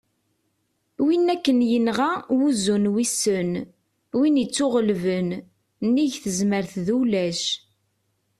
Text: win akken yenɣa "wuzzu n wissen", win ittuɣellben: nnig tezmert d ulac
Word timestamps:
win 1.05 1.25
akken 1.35 1.59
yenɣa 1.71 2.11
"wuzzu 2.37 2.75
n 2.83 2.91
wissen", 2.93 3.51
win 4.17 4.41
ittuɣellben: 4.43 5.29
nnig 5.85 6.13
tezmert 6.23 6.73
d 6.85 6.87
ulac 6.99 7.43